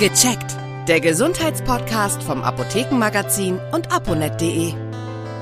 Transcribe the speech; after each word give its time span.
Gecheckt. 0.00 0.56
Der 0.88 0.98
Gesundheitspodcast 0.98 2.22
vom 2.22 2.42
Apothekenmagazin 2.42 3.58
und 3.70 3.92
aponet.de. 3.92 4.72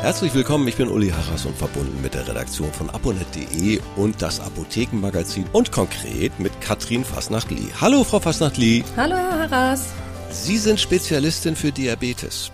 Herzlich 0.01 0.35
willkommen, 0.35 0.67
ich 0.67 0.75
bin 0.75 0.89
Uli 0.89 1.11
Harras 1.11 1.47
und 1.47 1.57
verbunden 1.57 2.03
mit 2.03 2.15
der 2.15 2.27
Redaktion 2.27 2.73
von 2.73 2.91
aponet.de 2.91 3.79
und 3.95 4.21
das 4.21 4.41
Apothekenmagazin 4.41 5.45
und 5.53 5.71
konkret 5.71 6.41
mit 6.41 6.61
Katrin 6.61 7.05
Fasnacht-Lee. 7.05 7.69
Hallo, 7.81 8.03
Frau 8.03 8.19
Fasnacht-Lee. 8.19 8.83
Hallo, 8.97 9.15
Herr 9.15 9.49
Harras. 9.49 9.91
Sie 10.33 10.59
sind 10.59 10.81
Spezialistin 10.81 11.55
für 11.55 11.71
Diabetes. 11.71 12.51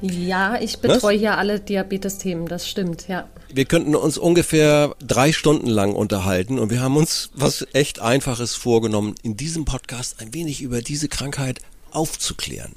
Ja, 0.00 0.58
ich 0.60 0.78
betreue 0.78 1.18
hier 1.18 1.36
alle 1.36 1.60
Diabetes-Themen, 1.60 2.46
das 2.46 2.68
stimmt, 2.68 3.08
ja. 3.08 3.28
Wir 3.52 3.64
könnten 3.64 3.94
uns 3.94 4.16
ungefähr 4.16 4.94
drei 5.00 5.32
Stunden 5.32 5.66
lang 5.66 5.94
unterhalten 5.94 6.58
und 6.58 6.70
wir 6.70 6.80
haben 6.80 6.96
uns 6.96 7.30
was 7.34 7.66
echt 7.72 8.00
Einfaches 8.00 8.54
vorgenommen, 8.54 9.14
in 9.22 9.36
diesem 9.36 9.64
Podcast 9.64 10.20
ein 10.20 10.32
wenig 10.32 10.62
über 10.62 10.82
diese 10.82 11.08
Krankheit 11.08 11.60
aufzuklären. 11.90 12.72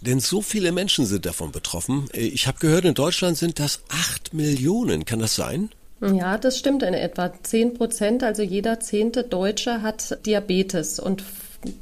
Denn 0.00 0.20
so 0.20 0.40
viele 0.40 0.72
Menschen 0.72 1.04
sind 1.04 1.26
davon 1.26 1.52
betroffen. 1.52 2.08
Ich 2.14 2.46
habe 2.46 2.58
gehört, 2.58 2.86
in 2.86 2.94
Deutschland 2.94 3.36
sind 3.36 3.58
das 3.58 3.82
acht 3.88 4.32
Millionen. 4.32 5.04
Kann 5.04 5.18
das 5.18 5.34
sein? 5.34 5.68
Ja, 6.00 6.38
das 6.38 6.58
stimmt 6.58 6.82
in 6.82 6.94
etwa 6.94 7.32
zehn 7.42 7.74
Prozent. 7.74 8.22
Also 8.22 8.42
jeder 8.42 8.80
zehnte 8.80 9.24
Deutsche 9.24 9.82
hat 9.82 10.24
Diabetes 10.24 10.98
und 10.98 11.22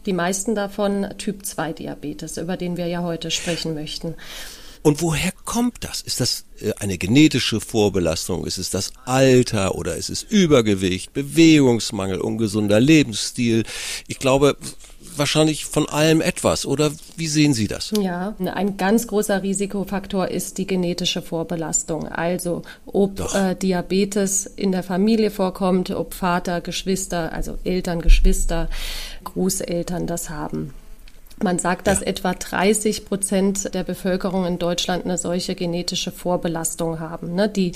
die 0.06 0.12
meisten 0.12 0.54
davon 0.54 1.06
Typ 1.18 1.44
2 1.44 1.72
Diabetes, 1.72 2.36
über 2.36 2.56
den 2.56 2.76
wir 2.76 2.86
ja 2.86 3.02
heute 3.02 3.30
sprechen 3.30 3.74
möchten. 3.74 4.14
Und 4.82 5.02
woher 5.02 5.32
kommt 5.44 5.84
das? 5.84 6.00
Ist 6.02 6.20
das 6.20 6.44
äh, 6.60 6.72
eine 6.78 6.98
genetische 6.98 7.60
Vorbelastung? 7.60 8.46
Ist 8.46 8.58
es 8.58 8.70
das 8.70 8.92
Alter 9.04 9.74
oder 9.74 9.96
ist 9.96 10.08
es 10.08 10.22
Übergewicht, 10.22 11.12
Bewegungsmangel, 11.12 12.20
ungesunder 12.20 12.80
Lebensstil? 12.80 13.64
Ich 14.06 14.18
glaube, 14.18 14.56
wahrscheinlich 15.18 15.64
von 15.64 15.88
allem 15.88 16.20
etwas, 16.20 16.66
oder 16.66 16.90
wie 17.16 17.28
sehen 17.28 17.54
Sie 17.54 17.68
das? 17.68 17.92
Ja, 18.00 18.34
ein 18.38 18.76
ganz 18.76 19.06
großer 19.06 19.42
Risikofaktor 19.42 20.28
ist 20.28 20.58
die 20.58 20.66
genetische 20.66 21.22
Vorbelastung. 21.22 22.08
Also 22.08 22.62
ob 22.86 23.34
äh, 23.34 23.54
Diabetes 23.54 24.46
in 24.46 24.72
der 24.72 24.82
Familie 24.82 25.30
vorkommt, 25.30 25.90
ob 25.90 26.14
Vater, 26.14 26.60
Geschwister, 26.60 27.32
also 27.32 27.58
Eltern, 27.64 28.00
Geschwister, 28.00 28.68
Großeltern 29.24 30.06
das 30.06 30.30
haben. 30.30 30.74
Man 31.42 31.58
sagt, 31.58 31.86
dass 31.86 32.00
ja. 32.00 32.06
etwa 32.06 32.34
30 32.34 33.04
Prozent 33.04 33.74
der 33.74 33.84
Bevölkerung 33.84 34.44
in 34.44 34.58
Deutschland 34.58 35.04
eine 35.04 35.18
solche 35.18 35.54
genetische 35.54 36.10
Vorbelastung 36.10 36.98
haben. 36.98 37.34
Ne? 37.34 37.48
Die 37.48 37.72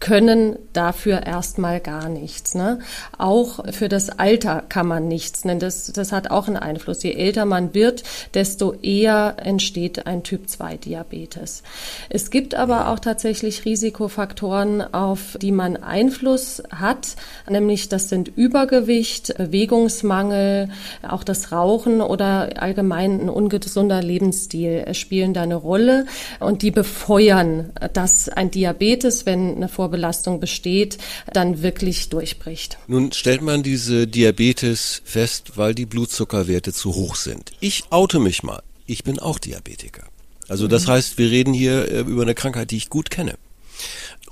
können 0.00 0.58
dafür 0.72 1.26
erstmal 1.26 1.80
gar 1.80 2.08
nichts. 2.08 2.54
Ne? 2.54 2.78
Auch 3.16 3.64
für 3.72 3.88
das 3.88 4.10
Alter 4.10 4.62
kann 4.68 4.86
man 4.86 5.08
nichts. 5.08 5.42
Denn 5.42 5.58
das, 5.58 5.92
das 5.92 6.12
hat 6.12 6.30
auch 6.30 6.46
einen 6.46 6.56
Einfluss. 6.56 7.02
Je 7.02 7.12
älter 7.12 7.44
man 7.44 7.74
wird, 7.74 8.04
desto 8.34 8.74
eher 8.74 9.36
entsteht 9.42 10.06
ein 10.06 10.22
Typ-2-Diabetes. 10.22 11.62
Es 12.10 12.30
gibt 12.30 12.54
aber 12.54 12.88
auch 12.88 13.00
tatsächlich 13.00 13.64
Risikofaktoren, 13.64 14.82
auf 14.94 15.36
die 15.40 15.52
man 15.52 15.76
Einfluss 15.76 16.62
hat, 16.70 17.16
nämlich 17.48 17.88
das 17.88 18.08
sind 18.08 18.28
Übergewicht, 18.28 19.36
Bewegungsmangel, 19.36 20.68
auch 21.08 21.24
das 21.24 21.52
Rauchen 21.52 22.00
oder 22.00 22.50
allgemein 22.62 23.20
ein 23.20 23.28
ungesunder 23.28 24.02
Lebensstil 24.02 24.94
spielen 24.94 25.34
da 25.34 25.42
eine 25.42 25.56
Rolle 25.56 26.06
und 26.40 26.62
die 26.62 26.70
befeuern, 26.70 27.70
dass 27.92 28.28
ein 28.28 28.50
Diabetes, 28.50 29.26
wenn 29.26 29.56
eine 29.56 29.68
Vor 29.68 29.87
Vorbelastung 29.88 30.38
besteht, 30.38 30.98
dann 31.32 31.62
wirklich 31.62 32.10
durchbricht. 32.10 32.76
Nun 32.88 33.12
stellt 33.12 33.40
man 33.40 33.62
diese 33.62 34.06
Diabetes 34.06 35.00
fest, 35.04 35.52
weil 35.56 35.74
die 35.74 35.86
Blutzuckerwerte 35.86 36.74
zu 36.74 36.94
hoch 36.94 37.14
sind. 37.14 37.52
Ich 37.60 37.84
oute 37.88 38.18
mich 38.18 38.42
mal. 38.42 38.62
Ich 38.84 39.02
bin 39.02 39.18
auch 39.18 39.38
Diabetiker. 39.38 40.06
Also 40.46 40.68
das 40.68 40.86
mhm. 40.86 40.90
heißt, 40.90 41.16
wir 41.16 41.30
reden 41.30 41.54
hier 41.54 41.90
äh, 41.90 42.00
über 42.00 42.20
eine 42.22 42.34
Krankheit, 42.34 42.70
die 42.70 42.76
ich 42.76 42.90
gut 42.90 43.08
kenne. 43.08 43.38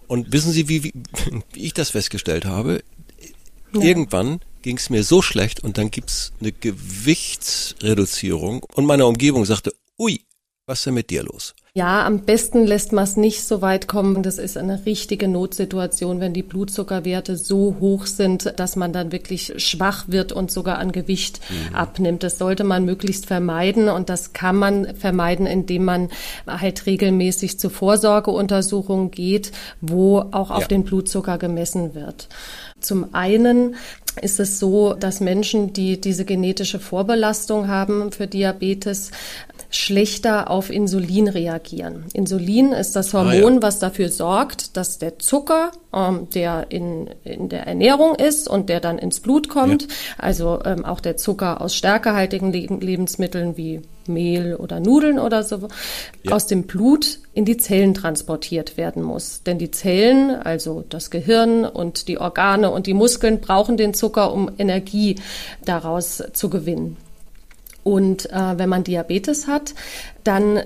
Und 0.08 0.30
wissen 0.32 0.52
Sie, 0.52 0.68
wie, 0.68 0.84
wie, 0.84 0.92
wie 1.52 1.64
ich 1.64 1.72
das 1.72 1.88
festgestellt 1.90 2.44
habe? 2.44 2.82
Ja. 3.74 3.80
Irgendwann 3.80 4.40
ging 4.60 4.76
es 4.76 4.90
mir 4.90 5.04
so 5.04 5.22
schlecht 5.22 5.60
und 5.60 5.78
dann 5.78 5.90
gibt's 5.90 6.32
eine 6.40 6.52
Gewichtsreduzierung 6.52 8.62
und 8.74 8.84
meine 8.84 9.06
Umgebung 9.06 9.46
sagte, 9.46 9.72
ui, 9.98 10.20
was 10.66 10.80
ist 10.80 10.86
denn 10.86 10.94
mit 10.94 11.10
dir 11.10 11.22
los? 11.22 11.54
Ja, 11.76 12.06
am 12.06 12.20
besten 12.20 12.64
lässt 12.64 12.92
man 12.92 13.04
es 13.04 13.18
nicht 13.18 13.44
so 13.44 13.60
weit 13.60 13.86
kommen. 13.86 14.22
Das 14.22 14.38
ist 14.38 14.56
eine 14.56 14.86
richtige 14.86 15.28
Notsituation, 15.28 16.20
wenn 16.20 16.32
die 16.32 16.42
Blutzuckerwerte 16.42 17.36
so 17.36 17.76
hoch 17.78 18.06
sind, 18.06 18.54
dass 18.58 18.76
man 18.76 18.94
dann 18.94 19.12
wirklich 19.12 19.52
schwach 19.58 20.04
wird 20.06 20.32
und 20.32 20.50
sogar 20.50 20.78
an 20.78 20.90
Gewicht 20.90 21.38
mhm. 21.50 21.74
abnimmt. 21.74 22.22
Das 22.22 22.38
sollte 22.38 22.64
man 22.64 22.86
möglichst 22.86 23.26
vermeiden 23.26 23.90
und 23.90 24.08
das 24.08 24.32
kann 24.32 24.56
man 24.56 24.96
vermeiden, 24.96 25.44
indem 25.44 25.84
man 25.84 26.08
halt 26.46 26.86
regelmäßig 26.86 27.58
zur 27.58 27.70
Vorsorgeuntersuchung 27.70 29.10
geht, 29.10 29.52
wo 29.82 30.20
auch 30.20 30.50
auf 30.50 30.62
ja. 30.62 30.68
den 30.68 30.84
Blutzucker 30.84 31.36
gemessen 31.36 31.94
wird. 31.94 32.30
Zum 32.80 33.14
einen 33.14 33.76
ist 34.22 34.40
es 34.40 34.58
so, 34.58 34.94
dass 34.94 35.20
Menschen, 35.20 35.72
die 35.72 36.00
diese 36.00 36.24
genetische 36.24 36.78
Vorbelastung 36.78 37.68
haben 37.68 38.12
für 38.12 38.26
Diabetes, 38.26 39.10
schlechter 39.70 40.50
auf 40.50 40.70
Insulin 40.70 41.28
reagieren. 41.28 42.04
Insulin 42.12 42.72
ist 42.72 42.96
das 42.96 43.12
Hormon, 43.12 43.32
ah, 43.32 43.54
ja. 43.56 43.62
was 43.62 43.78
dafür 43.78 44.08
sorgt, 44.08 44.76
dass 44.76 44.98
der 44.98 45.18
Zucker, 45.18 45.72
ähm, 45.92 46.28
der 46.34 46.66
in, 46.70 47.10
in 47.24 47.48
der 47.48 47.66
Ernährung 47.66 48.14
ist 48.14 48.48
und 48.48 48.68
der 48.68 48.80
dann 48.80 48.98
ins 48.98 49.20
Blut 49.20 49.48
kommt, 49.48 49.82
ja. 49.82 49.88
also 50.18 50.60
ähm, 50.64 50.84
auch 50.84 51.00
der 51.00 51.16
Zucker 51.16 51.60
aus 51.60 51.74
stärkehaltigen 51.74 52.52
Lebensmitteln 52.52 53.56
wie 53.56 53.82
Mehl 54.08 54.56
oder 54.56 54.80
Nudeln 54.80 55.18
oder 55.18 55.42
so, 55.42 55.68
ja. 56.22 56.32
aus 56.32 56.46
dem 56.46 56.64
Blut 56.64 57.18
in 57.34 57.44
die 57.44 57.56
Zellen 57.56 57.94
transportiert 57.94 58.76
werden 58.76 59.02
muss. 59.02 59.42
Denn 59.42 59.58
die 59.58 59.70
Zellen, 59.70 60.30
also 60.30 60.84
das 60.88 61.10
Gehirn 61.10 61.64
und 61.64 62.08
die 62.08 62.18
Organe 62.18 62.70
und 62.70 62.86
die 62.86 62.94
Muskeln 62.94 63.40
brauchen 63.40 63.76
den 63.76 63.94
Zucker, 63.94 64.32
um 64.32 64.50
Energie 64.58 65.16
daraus 65.64 66.22
zu 66.32 66.50
gewinnen. 66.50 66.96
Und 67.84 68.30
äh, 68.30 68.58
wenn 68.58 68.68
man 68.68 68.82
Diabetes 68.82 69.46
hat, 69.46 69.74
dann 70.24 70.60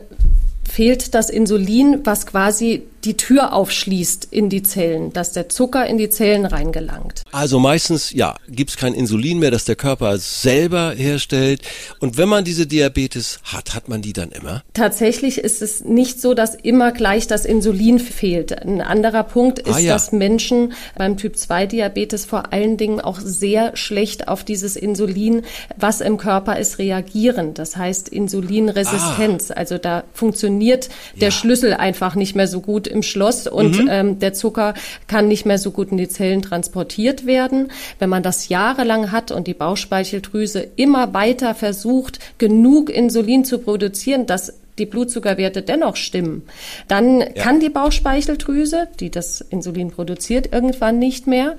fehlt 0.66 1.14
das 1.14 1.28
Insulin, 1.28 2.00
was 2.04 2.26
quasi 2.26 2.86
die 3.04 3.16
Tür 3.16 3.52
aufschließt 3.52 4.28
in 4.30 4.48
die 4.48 4.62
Zellen, 4.62 5.12
dass 5.12 5.32
der 5.32 5.48
Zucker 5.48 5.86
in 5.86 5.98
die 5.98 6.10
Zellen 6.10 6.44
reingelangt. 6.44 7.22
Also 7.32 7.58
meistens, 7.58 8.12
ja, 8.12 8.36
gibt 8.48 8.70
es 8.70 8.76
kein 8.76 8.94
Insulin 8.94 9.38
mehr, 9.38 9.50
das 9.50 9.64
der 9.64 9.76
Körper 9.76 10.18
selber 10.18 10.92
herstellt. 10.92 11.62
Und 11.98 12.18
wenn 12.18 12.28
man 12.28 12.44
diese 12.44 12.66
Diabetes 12.66 13.40
hat, 13.44 13.74
hat 13.74 13.88
man 13.88 14.02
die 14.02 14.12
dann 14.12 14.30
immer? 14.30 14.62
Tatsächlich 14.74 15.38
ist 15.38 15.62
es 15.62 15.84
nicht 15.84 16.20
so, 16.20 16.34
dass 16.34 16.54
immer 16.54 16.92
gleich 16.92 17.26
das 17.26 17.44
Insulin 17.44 17.98
fehlt. 17.98 18.52
Ein 18.52 18.80
anderer 18.80 19.22
Punkt 19.22 19.66
ah, 19.66 19.70
ist, 19.70 19.76
ah, 19.76 19.80
ja. 19.80 19.92
dass 19.94 20.12
Menschen 20.12 20.74
beim 20.96 21.16
Typ-2-Diabetes 21.16 22.26
vor 22.26 22.52
allen 22.52 22.76
Dingen 22.76 23.00
auch 23.00 23.18
sehr 23.20 23.76
schlecht 23.76 24.28
auf 24.28 24.44
dieses 24.44 24.76
Insulin, 24.76 25.42
was 25.76 26.00
im 26.00 26.18
Körper 26.18 26.58
ist, 26.58 26.78
reagieren. 26.78 27.54
Das 27.54 27.76
heißt 27.76 28.08
Insulinresistenz. 28.08 29.50
Ah. 29.50 29.54
Also 29.54 29.78
da 29.78 30.04
funktioniert 30.12 30.90
der 31.14 31.28
ja. 31.28 31.30
Schlüssel 31.30 31.74
einfach 31.74 32.14
nicht 32.14 32.36
mehr 32.36 32.46
so 32.46 32.60
gut 32.60 32.89
im 32.90 33.02
Schloss 33.02 33.46
und 33.46 33.82
mhm. 33.82 33.88
ähm, 33.90 34.18
der 34.18 34.32
Zucker 34.32 34.74
kann 35.06 35.28
nicht 35.28 35.46
mehr 35.46 35.58
so 35.58 35.70
gut 35.70 35.90
in 35.90 35.96
die 35.96 36.08
Zellen 36.08 36.42
transportiert 36.42 37.26
werden. 37.26 37.70
Wenn 37.98 38.10
man 38.10 38.22
das 38.22 38.48
jahrelang 38.48 39.12
hat 39.12 39.30
und 39.30 39.46
die 39.46 39.54
Bauchspeicheldrüse 39.54 40.66
immer 40.76 41.14
weiter 41.14 41.54
versucht, 41.54 42.18
genug 42.38 42.90
Insulin 42.90 43.44
zu 43.44 43.58
produzieren, 43.58 44.26
dass 44.26 44.54
die 44.78 44.86
Blutzuckerwerte 44.86 45.62
dennoch 45.62 45.96
stimmen, 45.96 46.42
dann 46.88 47.20
ja. 47.20 47.26
kann 47.28 47.60
die 47.60 47.68
Bauchspeicheldrüse, 47.68 48.88
die 48.98 49.10
das 49.10 49.40
Insulin 49.40 49.90
produziert, 49.90 50.52
irgendwann 50.52 50.98
nicht 50.98 51.26
mehr. 51.26 51.56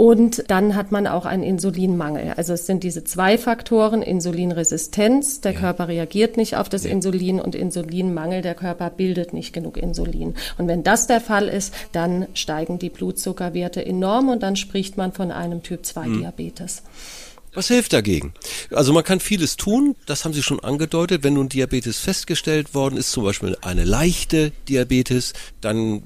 Und 0.00 0.44
dann 0.50 0.76
hat 0.76 0.92
man 0.92 1.06
auch 1.06 1.26
einen 1.26 1.42
Insulinmangel. 1.42 2.32
Also 2.34 2.54
es 2.54 2.64
sind 2.64 2.84
diese 2.84 3.04
zwei 3.04 3.36
Faktoren, 3.36 4.00
Insulinresistenz, 4.00 5.42
der 5.42 5.52
ja. 5.52 5.60
Körper 5.60 5.88
reagiert 5.88 6.38
nicht 6.38 6.56
auf 6.56 6.70
das 6.70 6.84
ja. 6.84 6.90
Insulin 6.90 7.38
und 7.38 7.54
Insulinmangel, 7.54 8.40
der 8.40 8.54
Körper 8.54 8.88
bildet 8.88 9.34
nicht 9.34 9.52
genug 9.52 9.76
Insulin. 9.76 10.36
Und 10.56 10.68
wenn 10.68 10.82
das 10.82 11.06
der 11.06 11.20
Fall 11.20 11.48
ist, 11.48 11.74
dann 11.92 12.28
steigen 12.32 12.78
die 12.78 12.88
Blutzuckerwerte 12.88 13.84
enorm 13.84 14.30
und 14.30 14.42
dann 14.42 14.56
spricht 14.56 14.96
man 14.96 15.12
von 15.12 15.30
einem 15.30 15.62
Typ-2-Diabetes. 15.62 16.82
Mhm. 16.82 17.29
Was 17.52 17.66
hilft 17.66 17.92
dagegen? 17.92 18.32
Also 18.70 18.92
man 18.92 19.02
kann 19.02 19.18
vieles 19.18 19.56
tun, 19.56 19.96
das 20.06 20.24
haben 20.24 20.32
Sie 20.32 20.42
schon 20.42 20.60
angedeutet. 20.60 21.24
Wenn 21.24 21.34
nun 21.34 21.48
Diabetes 21.48 21.98
festgestellt 21.98 22.74
worden 22.74 22.96
ist, 22.96 23.10
zum 23.10 23.24
Beispiel 23.24 23.56
eine 23.60 23.84
leichte 23.84 24.52
Diabetes, 24.68 25.32
dann 25.60 26.02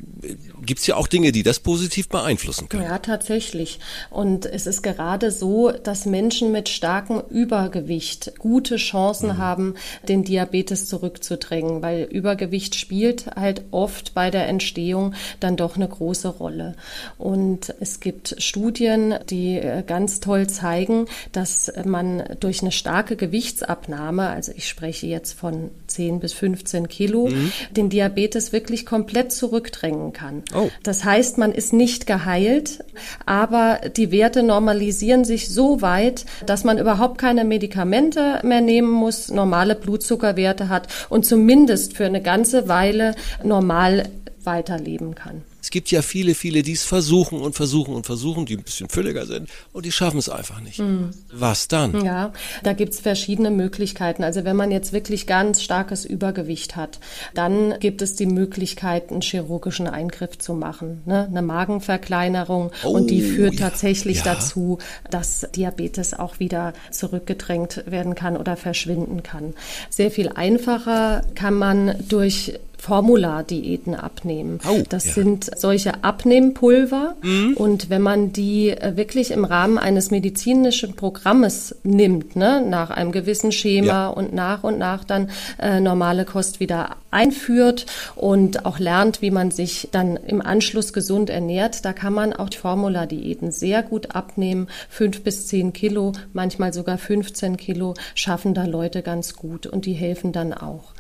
gibt's 0.63 0.87
ja 0.87 0.97
auch 0.97 1.07
Dinge, 1.07 1.33
die 1.33 1.43
das 1.43 1.61
positiv 1.61 2.09
beeinflussen 2.09 2.71
können. 2.71 2.85
Ja, 2.85 2.99
tatsächlich. 2.99 3.79
Und 4.11 4.47
es 4.47 4.67
ist 4.67 4.83
gerade 4.83 5.31
so, 5.31 5.71
dass 5.71 6.07
Menschen 6.07 6.51
mit 6.51 6.71
starkem 6.71 7.23
Übergewicht 7.29 8.39
gute 8.39 8.77
Chancen 8.77 9.29
mhm. 9.29 9.39
haben, 9.39 9.75
den 10.09 10.25
Diabetes 10.25 10.87
zurückzudrängen, 10.87 11.83
weil 11.83 12.05
Übergewicht 12.05 12.75
spielt 12.75 13.27
halt 13.37 13.65
oft 13.71 14.15
bei 14.15 14.31
der 14.31 14.49
Entstehung 14.49 15.15
dann 15.41 15.57
doch 15.57 15.77
eine 15.77 15.89
große 15.89 16.29
Rolle. 16.29 16.75
Und 17.19 17.75
es 17.81 18.01
gibt 18.01 18.37
Studien, 18.39 19.15
die 19.29 19.59
äh, 19.59 19.83
ganz 19.87 20.21
toll 20.21 20.49
zeigen, 20.49 21.07
dass 21.37 21.73
man 21.85 22.23
durch 22.41 22.63
eine 22.63 22.73
starke 22.73 23.17
Gewichtsabnahme, 23.17 24.29
also 24.29 24.53
ich 24.55 24.69
spreche 24.69 25.07
jetzt 25.07 25.33
von 25.33 25.71
10 25.89 26.21
bis 26.21 26.33
15 26.33 26.89
Kilo, 26.89 27.29
mhm. 27.29 27.53
den 27.71 27.91
Diabetes 27.91 28.53
wirklich 28.53 28.87
komplett 28.87 29.33
zurückdrängen 29.33 30.13
kann. 30.13 30.45
Oh. 30.55 30.71
Das 30.83 31.05
heißt, 31.05 31.39
man 31.39 31.53
ist 31.53 31.73
nicht 31.73 32.07
geheilt, 32.07 32.85
aber 33.27 33.81
die 33.97 34.13
Werte 34.13 34.43
normalisieren 34.43 35.25
sich 35.25 35.49
so 35.49 35.83
weit, 35.83 36.25
dass 36.47 36.65
man 36.65 36.79
überhaupt 36.79 37.19
keine 37.19 37.45
Medikamente 37.45 38.41
mehr 38.45 38.61
nehmen 38.61 38.91
muss, 38.91 39.31
normale 39.31 39.75
Blutzuckerwerte 39.75 40.69
hat 40.69 40.89
und 41.09 41.27
zumindest 41.27 41.97
für 41.97 42.07
eine 42.07 42.23
ganze 42.23 42.69
Weile 42.69 43.15
normal 43.43 44.09
weiterleben 44.45 45.15
kann. 45.15 45.43
Es 45.75 45.77
gibt 45.77 45.91
ja 45.91 46.03
viele, 46.03 46.37
viele, 46.37 46.63
die 46.63 46.71
es 46.71 46.85
versuchen 46.85 47.41
und 47.41 47.57
versuchen 47.57 47.97
und 47.97 48.07
versuchen, 48.07 48.47
die 48.47 48.57
ein 48.57 48.63
bisschen 48.63 48.89
fülliger 48.89 49.27
sind 49.27 49.49
und 49.73 49.85
die 49.85 49.91
schaffen 49.91 50.19
es 50.19 50.29
einfach 50.29 50.61
nicht. 50.61 50.79
Mhm. 50.79 51.11
Was 51.33 51.67
dann? 51.67 52.05
Ja, 52.05 52.33
da 52.63 52.75
gibt 52.75 52.95
es 52.95 53.01
verschiedene 53.01 53.51
Möglichkeiten. 53.51 54.23
Also 54.23 54.45
wenn 54.45 54.55
man 54.55 54.71
jetzt 54.71 54.93
wirklich 54.93 55.27
ganz 55.27 55.65
starkes 55.65 56.05
Übergewicht 56.05 56.77
hat, 56.77 57.01
dann 57.35 57.75
gibt 57.81 58.03
es 58.03 58.15
die 58.15 58.27
Möglichkeit, 58.27 59.11
einen 59.11 59.21
chirurgischen 59.21 59.89
Eingriff 59.89 60.39
zu 60.39 60.55
machen. 60.55 61.03
Ne? 61.07 61.27
Eine 61.29 61.43
Magenverkleinerung 61.43 62.71
oh, 62.85 62.91
und 62.91 63.11
die 63.11 63.25
oh, 63.25 63.35
führt 63.35 63.55
ja, 63.55 63.69
tatsächlich 63.69 64.19
ja. 64.19 64.35
dazu, 64.35 64.79
dass 65.11 65.49
Diabetes 65.57 66.15
auch 66.15 66.39
wieder 66.39 66.73
zurückgedrängt 66.93 67.83
werden 67.87 68.15
kann 68.15 68.37
oder 68.37 68.57
verschwinden 68.57 69.25
kann. 69.25 69.55
Sehr 69.91 70.13
viel 70.13 70.29
einfacher 70.29 71.23
kann 71.35 71.55
man 71.55 71.97
durch 72.09 72.61
Formula-Diäten 72.85 73.95
abnehmen. 73.95 74.61
Oh, 74.69 74.83
das 74.87 75.07
ja. 75.07 75.13
sind 75.15 75.51
solche 75.57 76.05
Abnehmpulver 76.05 77.17
mhm. 77.23 77.55
und 77.57 77.89
wenn 77.89 78.03
man 78.03 78.35
die 78.35 78.69
äh, 78.69 78.95
wirklich 78.99 79.31
im 79.31 79.47
Rahmen 79.47 79.79
eines 79.79 80.11
medizinischen 80.11 80.95
Programmes 80.95 81.77
nimmt, 81.83 82.37
ne, 82.37 82.61
nach 82.61 82.91
einem 82.91 83.11
gewissen 83.11 83.53
Schema 83.53 83.87
ja. 83.87 84.09
und 84.09 84.35
nach 84.35 84.65
und 84.65 84.79
nach 84.79 85.03
dann 85.03 85.31
äh, 85.59 85.81
normale 85.81 86.27
Kost 86.27 86.61
wieder 86.61 86.97
einführt 87.11 87.87
und 88.17 88.67
auch 88.67 88.79
lernt, 88.79 89.23
wie 89.23 89.31
man 89.31 89.51
sich 89.51 89.89
dann 89.91 90.19
im 90.19 90.43
Anschluss 90.43 90.93
gesund 90.93 91.31
ernährt, 91.31 91.87
da 91.87 91.95
kann 91.95 92.13
man 92.13 92.35
auch 92.35 92.51
die 92.51 92.59
Formula-Diäten 92.59 93.51
sehr 93.51 93.83
gut 93.83 94.15
abnehmen. 94.15 94.69
Fünf 94.91 95.23
bis 95.23 95.47
zehn 95.47 95.73
Kilo, 95.73 96.13
manchmal 96.35 96.75
sogar 96.75 96.99
15 96.99 97.57
Kilo 97.57 97.95
schaffen 98.15 98.53
da 98.53 98.67
Leute 98.67 99.01
ganz 99.01 99.37
gut 99.37 99.67
und 99.67 99.87
die 99.87 99.95
helfen 99.95 100.33
dann 100.33 100.53
auch. 100.53 100.93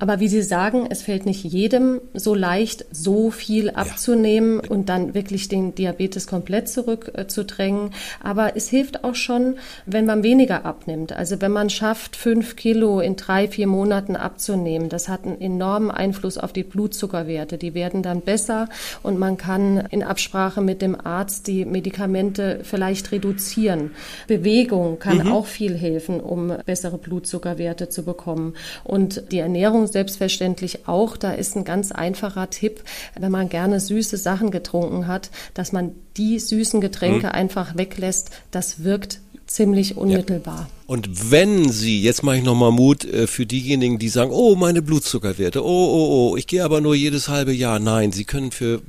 Aber 0.00 0.18
wie 0.18 0.28
Sie 0.28 0.42
sagen, 0.42 0.86
es 0.88 1.02
fällt 1.02 1.26
nicht 1.26 1.44
jedem 1.44 2.00
so 2.14 2.34
leicht, 2.34 2.86
so 2.90 3.30
viel 3.30 3.68
abzunehmen 3.68 4.60
ja. 4.62 4.70
und 4.70 4.88
dann 4.88 5.12
wirklich 5.12 5.48
den 5.48 5.74
Diabetes 5.74 6.26
komplett 6.26 6.70
zurückzudrängen. 6.70 7.90
Aber 8.22 8.56
es 8.56 8.68
hilft 8.70 9.04
auch 9.04 9.14
schon, 9.14 9.56
wenn 9.84 10.06
man 10.06 10.22
weniger 10.22 10.64
abnimmt. 10.64 11.12
Also 11.12 11.42
wenn 11.42 11.52
man 11.52 11.68
schafft, 11.68 12.16
fünf 12.16 12.56
Kilo 12.56 13.00
in 13.00 13.16
drei, 13.16 13.46
vier 13.46 13.66
Monaten 13.66 14.16
abzunehmen, 14.16 14.88
das 14.88 15.08
hat 15.08 15.26
einen 15.26 15.38
enormen 15.38 15.90
Einfluss 15.90 16.38
auf 16.38 16.54
die 16.54 16.64
Blutzuckerwerte. 16.64 17.58
Die 17.58 17.74
werden 17.74 18.02
dann 18.02 18.22
besser 18.22 18.70
und 19.02 19.18
man 19.18 19.36
kann 19.36 19.86
in 19.90 20.02
Absprache 20.02 20.62
mit 20.62 20.80
dem 20.80 20.98
Arzt 20.98 21.46
die 21.46 21.66
Medikamente 21.66 22.60
vielleicht 22.62 23.12
reduzieren. 23.12 23.90
Bewegung 24.26 24.98
kann 24.98 25.26
mhm. 25.26 25.32
auch 25.32 25.46
viel 25.46 25.76
helfen, 25.76 26.20
um 26.20 26.54
bessere 26.64 26.96
Blutzuckerwerte 26.96 27.90
zu 27.90 28.02
bekommen. 28.02 28.54
Und 28.82 29.30
die 29.30 29.40
Ernährung 29.40 29.89
selbstverständlich 29.92 30.88
auch. 30.88 31.16
Da 31.16 31.32
ist 31.32 31.56
ein 31.56 31.64
ganz 31.64 31.92
einfacher 31.92 32.50
Tipp, 32.50 32.82
wenn 33.18 33.32
man 33.32 33.48
gerne 33.48 33.80
süße 33.80 34.16
Sachen 34.16 34.50
getrunken 34.50 35.06
hat, 35.06 35.30
dass 35.54 35.72
man 35.72 35.92
die 36.16 36.38
süßen 36.38 36.80
Getränke 36.80 37.26
mhm. 37.26 37.32
einfach 37.32 37.76
weglässt. 37.76 38.30
Das 38.50 38.84
wirkt 38.84 39.20
ziemlich 39.46 39.96
unmittelbar. 39.96 40.60
Ja. 40.60 40.68
Und 40.86 41.30
wenn 41.30 41.70
Sie, 41.70 42.00
jetzt 42.02 42.22
mache 42.22 42.38
ich 42.38 42.44
nochmal 42.44 42.72
Mut 42.72 43.04
äh, 43.04 43.26
für 43.26 43.46
diejenigen, 43.46 43.98
die 43.98 44.08
sagen, 44.08 44.30
oh, 44.32 44.54
meine 44.54 44.82
Blutzuckerwerte, 44.82 45.64
oh, 45.64 45.68
oh, 45.68 46.30
oh, 46.32 46.36
ich 46.36 46.46
gehe 46.46 46.64
aber 46.64 46.80
nur 46.80 46.94
jedes 46.94 47.28
halbe 47.28 47.52
Jahr. 47.52 47.78
Nein, 47.78 48.12
Sie 48.12 48.24
können 48.24 48.52
für 48.52 48.80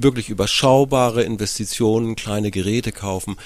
wirklich 0.00 0.28
überschaubare 0.28 1.22
Investitionen 1.22 2.16
kleine 2.16 2.50
Geräte 2.50 2.92
kaufen 2.92 3.36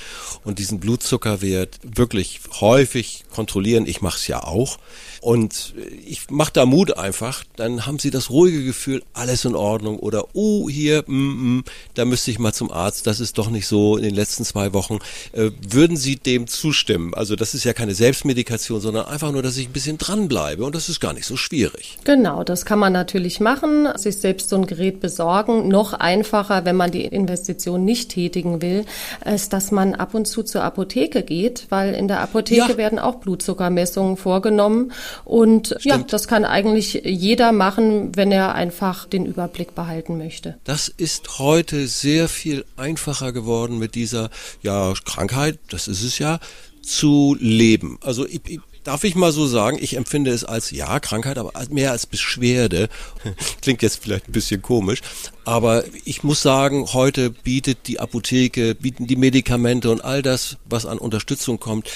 und 0.44 0.58
diesen 0.58 0.80
Blutzuckerwert 0.80 1.78
wirklich 1.82 2.40
häufig 2.60 3.24
kontrollieren. 3.30 3.86
Ich 3.86 4.00
mache 4.00 4.16
es 4.16 4.26
ja 4.26 4.42
auch. 4.44 4.78
Und 5.20 5.74
ich 6.06 6.30
mache 6.30 6.52
da 6.52 6.64
Mut 6.64 6.96
einfach, 6.96 7.44
dann 7.56 7.86
haben 7.86 7.98
sie 7.98 8.10
das 8.10 8.30
ruhige 8.30 8.64
Gefühl, 8.64 9.02
alles 9.14 9.44
in 9.44 9.56
Ordnung 9.56 9.98
oder 9.98 10.26
oh 10.34 10.68
hier, 10.68 11.02
mm, 11.06 11.56
mm, 11.58 11.64
da 11.94 12.04
müsste 12.04 12.30
ich 12.30 12.38
mal 12.38 12.52
zum 12.52 12.70
Arzt, 12.70 13.06
das 13.06 13.18
ist 13.18 13.36
doch 13.36 13.50
nicht 13.50 13.66
so 13.66 13.96
in 13.96 14.04
den 14.04 14.14
letzten 14.14 14.44
zwei 14.44 14.72
Wochen. 14.74 14.98
Äh, 15.32 15.50
würden 15.68 15.96
Sie 15.96 16.16
dem 16.16 16.46
zustimmen? 16.46 17.14
Also 17.14 17.34
das 17.34 17.54
ist 17.54 17.64
ja 17.64 17.72
keine 17.72 17.94
Selbstmedikation, 17.94 18.80
sondern 18.80 19.06
einfach 19.06 19.32
nur, 19.32 19.42
dass 19.42 19.56
ich 19.56 19.68
ein 19.68 19.72
bisschen 19.72 19.98
dranbleibe 19.98 20.64
und 20.64 20.74
das 20.74 20.88
ist 20.88 21.00
gar 21.00 21.12
nicht 21.12 21.26
so 21.26 21.36
schwierig. 21.36 21.98
Genau, 22.04 22.44
das 22.44 22.64
kann 22.64 22.78
man 22.78 22.92
natürlich 22.92 23.40
machen, 23.40 23.88
sich 23.96 24.18
selbst 24.18 24.48
so 24.48 24.56
ein 24.56 24.66
Gerät 24.66 25.00
besorgen. 25.00 25.68
Noch 25.68 25.94
einfacher, 25.94 26.37
wenn 26.64 26.76
man 26.76 26.90
die 26.90 27.04
Investition 27.04 27.84
nicht 27.84 28.10
tätigen 28.10 28.62
will, 28.62 28.84
ist, 29.24 29.52
dass 29.52 29.70
man 29.70 29.94
ab 29.94 30.14
und 30.14 30.26
zu 30.26 30.42
zur 30.42 30.62
Apotheke 30.62 31.22
geht, 31.22 31.66
weil 31.68 31.94
in 31.94 32.08
der 32.08 32.20
Apotheke 32.20 32.72
ja. 32.72 32.76
werden 32.76 32.98
auch 32.98 33.16
Blutzuckermessungen 33.16 34.16
vorgenommen 34.16 34.92
und 35.24 35.68
Stimmt. 35.68 35.84
ja, 35.84 35.98
das 35.98 36.28
kann 36.28 36.44
eigentlich 36.44 37.02
jeder 37.04 37.52
machen, 37.52 38.16
wenn 38.16 38.32
er 38.32 38.54
einfach 38.54 39.06
den 39.06 39.26
Überblick 39.26 39.74
behalten 39.74 40.18
möchte. 40.18 40.58
Das 40.64 40.88
ist 40.88 41.38
heute 41.38 41.86
sehr 41.86 42.28
viel 42.28 42.64
einfacher 42.76 43.32
geworden 43.32 43.78
mit 43.78 43.94
dieser 43.94 44.30
ja, 44.62 44.92
Krankheit, 45.04 45.58
das 45.70 45.88
ist 45.88 46.02
es 46.02 46.18
ja, 46.18 46.38
zu 46.82 47.36
leben. 47.38 47.98
Also 48.02 48.26
ich, 48.26 48.40
ich, 48.46 48.60
darf 48.88 49.04
ich 49.04 49.14
mal 49.14 49.32
so 49.32 49.46
sagen, 49.46 49.76
ich 49.78 49.98
empfinde 49.98 50.30
es 50.30 50.44
als 50.44 50.70
ja 50.70 50.98
Krankheit, 50.98 51.36
aber 51.36 51.52
mehr 51.68 51.90
als 51.90 52.06
Beschwerde. 52.06 52.88
Klingt 53.60 53.82
jetzt 53.82 54.02
vielleicht 54.02 54.28
ein 54.28 54.32
bisschen 54.32 54.62
komisch, 54.62 55.02
aber 55.44 55.84
ich 56.06 56.24
muss 56.24 56.40
sagen, 56.40 56.86
heute 56.94 57.28
bietet 57.28 57.86
die 57.86 58.00
Apotheke, 58.00 58.74
bieten 58.74 59.06
die 59.06 59.16
Medikamente 59.16 59.90
und 59.90 60.02
all 60.02 60.22
das, 60.22 60.56
was 60.64 60.86
an 60.86 60.96
Unterstützung 60.96 61.60
kommt, 61.60 61.90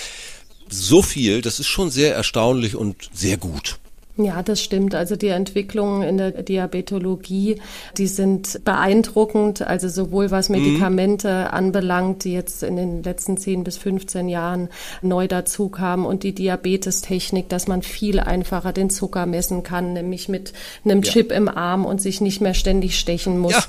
so 0.68 1.00
viel, 1.00 1.40
das 1.40 1.60
ist 1.60 1.68
schon 1.68 1.90
sehr 1.90 2.14
erstaunlich 2.14 2.76
und 2.76 3.08
sehr 3.14 3.38
gut. 3.38 3.78
Ja, 4.16 4.42
das 4.42 4.60
stimmt. 4.60 4.94
Also 4.94 5.16
die 5.16 5.28
Entwicklungen 5.28 6.02
in 6.02 6.18
der 6.18 6.30
Diabetologie, 6.42 7.62
die 7.96 8.06
sind 8.06 8.62
beeindruckend. 8.62 9.62
Also 9.62 9.88
sowohl 9.88 10.30
was 10.30 10.50
mhm. 10.50 10.56
Medikamente 10.56 11.28
mhm. 11.28 11.54
anbelangt, 11.54 12.24
die 12.24 12.34
jetzt 12.34 12.62
in 12.62 12.76
den 12.76 13.02
letzten 13.02 13.38
10 13.38 13.64
bis 13.64 13.78
15 13.78 14.28
Jahren 14.28 14.68
neu 15.00 15.28
dazu 15.28 15.70
kamen 15.70 16.04
und 16.04 16.24
die 16.24 16.34
Diabetestechnik, 16.34 17.48
dass 17.48 17.68
man 17.68 17.80
viel 17.80 18.20
einfacher 18.20 18.74
den 18.74 18.90
Zucker 18.90 19.24
messen 19.24 19.62
kann, 19.62 19.94
nämlich 19.94 20.28
mit 20.28 20.52
einem 20.84 21.02
ja. 21.02 21.10
Chip 21.10 21.32
im 21.32 21.48
Arm 21.48 21.86
und 21.86 22.02
sich 22.02 22.20
nicht 22.20 22.42
mehr 22.42 22.54
ständig 22.54 22.98
stechen 22.98 23.38
muss. 23.38 23.52
Ja. 23.52 23.64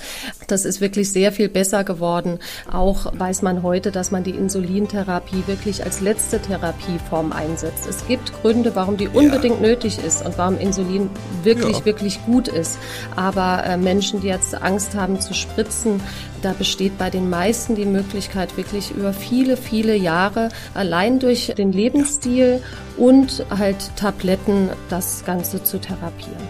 Das 0.47 0.65
ist 0.65 0.81
wirklich 0.81 1.09
sehr 1.09 1.31
viel 1.31 1.47
besser 1.47 1.85
geworden. 1.85 2.39
Auch 2.69 3.13
weiß 3.17 3.43
man 3.43 3.63
heute, 3.63 3.91
dass 3.91 4.11
man 4.11 4.25
die 4.25 4.31
Insulintherapie 4.31 5.43
wirklich 5.47 5.85
als 5.85 6.01
letzte 6.01 6.41
Therapieform 6.41 7.31
einsetzt. 7.31 7.87
Es 7.87 8.05
gibt 8.07 8.33
Gründe, 8.41 8.75
warum 8.75 8.97
die 8.97 9.07
unbedingt 9.07 9.61
ja. 9.61 9.67
nötig 9.67 9.99
ist 10.05 10.25
warum 10.37 10.57
Insulin 10.57 11.09
wirklich, 11.43 11.79
ja. 11.79 11.85
wirklich 11.85 12.23
gut 12.25 12.47
ist. 12.47 12.77
Aber 13.15 13.63
äh, 13.65 13.77
Menschen, 13.77 14.21
die 14.21 14.27
jetzt 14.27 14.55
Angst 14.55 14.95
haben 14.95 15.19
zu 15.19 15.33
spritzen, 15.33 16.01
da 16.41 16.53
besteht 16.53 16.97
bei 16.97 17.09
den 17.09 17.29
meisten 17.29 17.75
die 17.75 17.85
Möglichkeit, 17.85 18.57
wirklich 18.57 18.91
über 18.91 19.13
viele, 19.13 19.57
viele 19.57 19.95
Jahre 19.95 20.49
allein 20.73 21.19
durch 21.19 21.53
den 21.57 21.71
Lebensstil 21.71 22.61
und 22.97 23.45
halt 23.49 23.95
Tabletten 23.95 24.69
das 24.89 25.23
Ganze 25.25 25.63
zu 25.63 25.79
therapieren. 25.79 26.43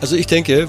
Also 0.00 0.16
ich 0.16 0.26
denke, 0.26 0.68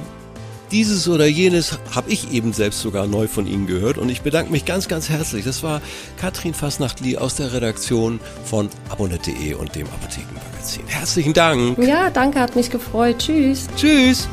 dieses 0.73 1.07
oder 1.07 1.27
jenes 1.27 1.77
habe 1.93 2.11
ich 2.11 2.33
eben 2.33 2.51
selbst 2.51 2.81
sogar 2.81 3.05
neu 3.05 3.27
von 3.27 3.45
Ihnen 3.45 3.67
gehört 3.67 3.99
und 3.99 4.09
ich 4.09 4.21
bedanke 4.21 4.51
mich 4.51 4.65
ganz, 4.65 4.87
ganz 4.87 5.07
herzlich. 5.07 5.45
Das 5.45 5.61
war 5.61 5.81
Katrin 6.17 6.55
Fasnachtli 6.55 7.15
aus 7.17 7.35
der 7.35 7.53
Redaktion 7.53 8.19
von 8.43 8.69
abonnet.de 8.89 9.53
und 9.53 9.75
dem 9.75 9.85
Apothekenmagazin. 9.85 10.83
Herzlichen 10.87 11.33
Dank. 11.33 11.77
Ja, 11.77 12.09
danke, 12.09 12.39
hat 12.39 12.55
mich 12.55 12.71
gefreut. 12.71 13.19
Tschüss. 13.19 13.67
Tschüss. 13.77 14.27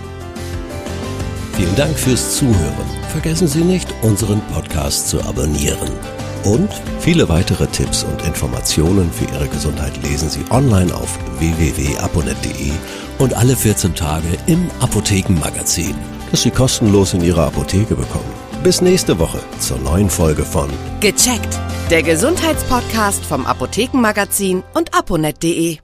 Vielen 1.56 1.76
Dank 1.76 1.98
fürs 1.98 2.36
Zuhören. 2.36 2.86
Vergessen 3.12 3.46
Sie 3.46 3.62
nicht, 3.62 3.88
unseren 4.00 4.40
Podcast 4.52 5.10
zu 5.10 5.20
abonnieren. 5.22 5.90
Und 6.44 6.70
viele 7.00 7.28
weitere 7.28 7.66
Tipps 7.66 8.02
und 8.02 8.22
Informationen 8.22 9.12
für 9.12 9.26
Ihre 9.26 9.48
Gesundheit 9.48 10.02
lesen 10.02 10.30
Sie 10.30 10.40
online 10.48 10.94
auf 10.94 11.18
www.abonnet.de 11.38 12.70
und 13.18 13.34
alle 13.34 13.54
14 13.54 13.94
Tage 13.94 14.38
im 14.46 14.70
Apothekenmagazin 14.80 15.94
das 16.30 16.42
Sie 16.42 16.50
kostenlos 16.50 17.14
in 17.14 17.22
Ihrer 17.22 17.46
Apotheke 17.46 17.94
bekommen. 17.94 18.32
Bis 18.62 18.80
nächste 18.80 19.18
Woche 19.18 19.40
zur 19.58 19.78
neuen 19.78 20.10
Folge 20.10 20.44
von 20.44 20.68
Gecheckt, 21.00 21.58
der 21.90 22.02
Gesundheitspodcast 22.02 23.24
vom 23.24 23.46
Apothekenmagazin 23.46 24.62
und 24.74 24.94
aponet.de. 24.94 25.78